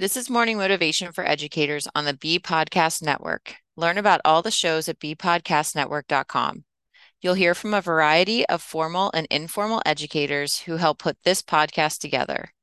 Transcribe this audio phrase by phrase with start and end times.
[0.00, 3.56] This is Morning Motivation for Educators on the B Podcast Network.
[3.76, 6.64] Learn about all the shows at bpodcastnetwork.com.
[7.20, 11.98] You'll hear from a variety of formal and informal educators who help put this podcast
[11.98, 12.54] together.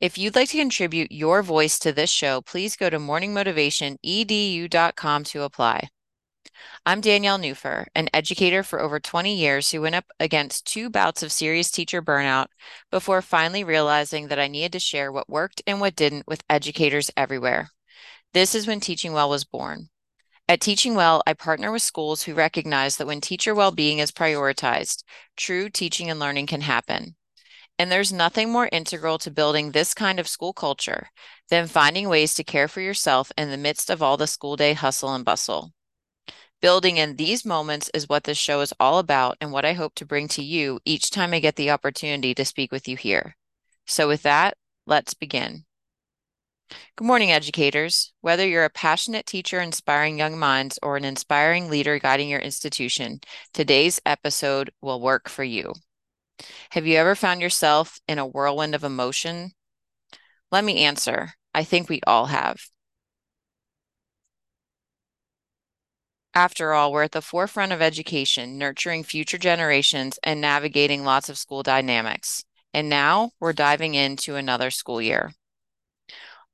[0.00, 5.42] If you'd like to contribute your voice to this show, please go to morningmotivationedu.com to
[5.42, 5.88] apply.
[6.84, 11.22] I'm Danielle Nuhfer, an educator for over 20 years who went up against two bouts
[11.22, 12.46] of serious teacher burnout
[12.90, 17.10] before finally realizing that I needed to share what worked and what didn't with educators
[17.16, 17.70] everywhere.
[18.32, 19.88] This is when Teaching Well was born.
[20.48, 25.02] At Teaching Well, I partner with schools who recognize that when teacher well-being is prioritized,
[25.36, 27.16] true teaching and learning can happen.
[27.78, 31.08] And there's nothing more integral to building this kind of school culture
[31.50, 34.72] than finding ways to care for yourself in the midst of all the school day
[34.72, 35.72] hustle and bustle.
[36.62, 39.94] Building in these moments is what this show is all about and what I hope
[39.96, 43.36] to bring to you each time I get the opportunity to speak with you here.
[43.86, 44.56] So, with that,
[44.86, 45.66] let's begin.
[46.96, 48.12] Good morning, educators.
[48.22, 53.20] Whether you're a passionate teacher inspiring young minds or an inspiring leader guiding your institution,
[53.52, 55.74] today's episode will work for you.
[56.70, 59.52] Have you ever found yourself in a whirlwind of emotion?
[60.50, 61.34] Let me answer.
[61.54, 62.56] I think we all have.
[66.36, 71.38] After all, we're at the forefront of education, nurturing future generations and navigating lots of
[71.38, 72.44] school dynamics.
[72.74, 75.32] And now we're diving into another school year.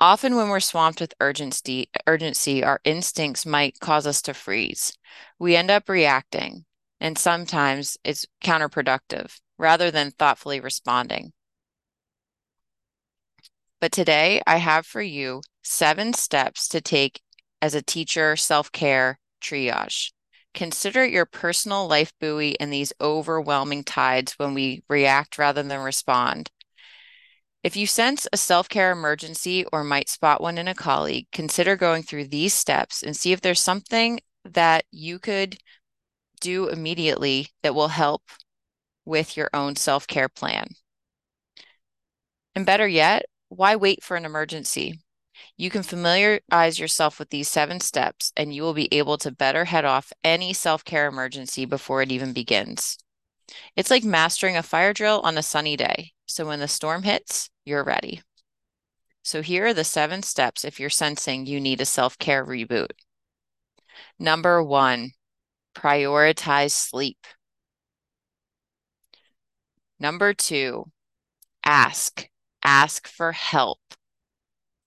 [0.00, 4.98] Often, when we're swamped with urgency, urgency, our instincts might cause us to freeze.
[5.38, 6.64] We end up reacting,
[7.00, 11.32] and sometimes it's counterproductive rather than thoughtfully responding.
[13.80, 17.20] But today, I have for you seven steps to take
[17.62, 20.12] as a teacher self care triage.
[20.54, 26.50] Consider your personal life buoy in these overwhelming tides when we react rather than respond.
[27.62, 31.76] If you sense a self care emergency or might spot one in a colleague, consider
[31.76, 35.58] going through these steps and see if there's something that you could
[36.40, 38.22] do immediately that will help
[39.04, 40.68] with your own self care plan.
[42.54, 45.00] And better yet, why wait for an emergency?
[45.56, 49.64] You can familiarize yourself with these seven steps, and you will be able to better
[49.66, 52.98] head off any self care emergency before it even begins.
[53.76, 56.12] It's like mastering a fire drill on a sunny day.
[56.26, 58.22] So when the storm hits, you're ready.
[59.22, 62.90] So here are the seven steps if you're sensing you need a self care reboot.
[64.18, 65.12] Number one,
[65.74, 67.26] prioritize sleep.
[70.00, 70.90] Number two,
[71.64, 72.28] ask.
[72.62, 73.80] Ask for help.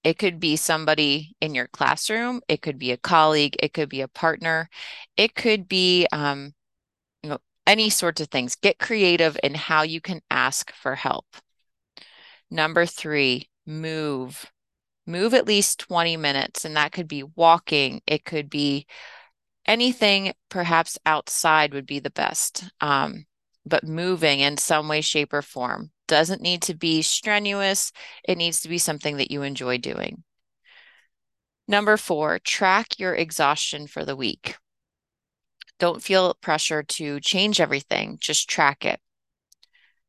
[0.03, 2.41] It could be somebody in your classroom.
[2.47, 3.55] It could be a colleague.
[3.61, 4.69] It could be a partner.
[5.15, 6.53] It could be, um,
[7.21, 8.55] you know, any sorts of things.
[8.55, 11.25] Get creative in how you can ask for help.
[12.49, 14.51] Number three, move.
[15.05, 18.01] Move at least 20 minutes, and that could be walking.
[18.07, 18.87] It could be
[19.65, 22.63] anything, perhaps outside would be the best.
[22.81, 23.25] Um,
[23.65, 27.93] but moving in some way, shape, or form doesn't need to be strenuous.
[28.27, 30.23] It needs to be something that you enjoy doing.
[31.69, 34.57] Number four, track your exhaustion for the week.
[35.79, 38.99] Don't feel pressure to change everything, just track it.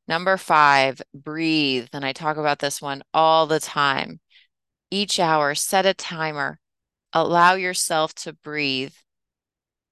[0.08, 1.86] Number five, breathe.
[1.92, 4.18] And I talk about this one all the time.
[4.90, 6.58] Each hour, set a timer,
[7.12, 8.94] allow yourself to breathe.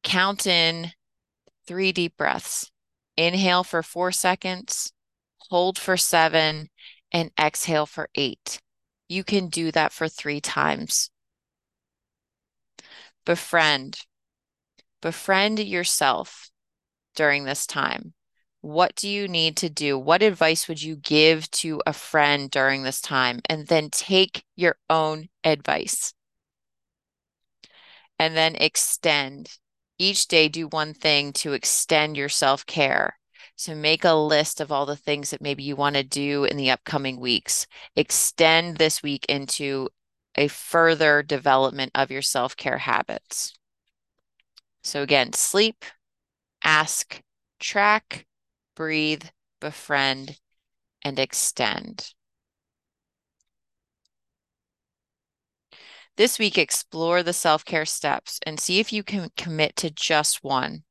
[0.03, 0.91] Count in
[1.69, 2.72] three deep breaths.
[3.16, 4.92] Inhale for four seconds,
[5.50, 6.71] hold for seven,
[7.12, 8.61] and exhale for eight.
[9.09, 11.11] You can do that for three times.
[13.25, 13.99] Befriend.
[15.03, 16.50] Befriend yourself
[17.15, 18.15] during this time.
[18.62, 19.99] What do you need to do?
[19.99, 23.41] What advice would you give to a friend during this time?
[23.49, 26.12] And then take your own advice.
[28.19, 29.59] And then extend.
[29.99, 33.20] Each day, do one thing to extend your self care.
[33.60, 36.56] So make a list of all the things that maybe you want to do in
[36.56, 37.66] the upcoming weeks.
[37.95, 39.91] Extend this week into
[40.34, 43.53] a further development of your self care habits.
[44.83, 45.84] So, again, sleep,
[46.65, 47.21] ask,
[47.59, 48.24] track,
[48.77, 49.24] breathe,
[49.60, 50.39] befriend,
[51.04, 52.15] and extend.
[56.16, 60.42] This week, explore the self care steps and see if you can commit to just
[60.42, 60.84] one.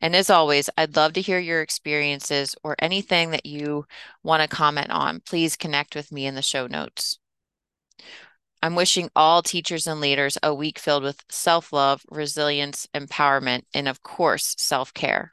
[0.00, 3.86] And as always, I'd love to hear your experiences or anything that you
[4.22, 5.20] want to comment on.
[5.20, 7.18] Please connect with me in the show notes.
[8.62, 13.86] I'm wishing all teachers and leaders a week filled with self love, resilience, empowerment, and
[13.88, 15.32] of course, self care.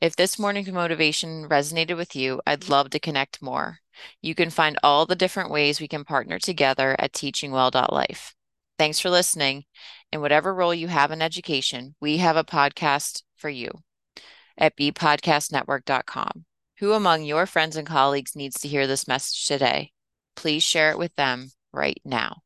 [0.00, 3.80] If this morning's motivation resonated with you, I'd love to connect more.
[4.20, 8.34] You can find all the different ways we can partner together at teachingwell.life.
[8.78, 9.64] Thanks for listening.
[10.12, 13.70] In whatever role you have in education, we have a podcast for you
[14.56, 16.44] at bpodcastnetwork.com.
[16.78, 19.92] Who among your friends and colleagues needs to hear this message today?
[20.36, 22.43] Please share it with them right now.